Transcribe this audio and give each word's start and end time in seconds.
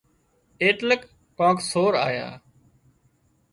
ايٽليڪ 0.61 1.01
ڪانڪ 1.39 1.57
سور 1.71 1.93
آيا 2.07 2.29